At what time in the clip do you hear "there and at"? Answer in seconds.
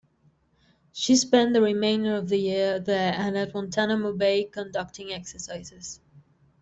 2.79-3.51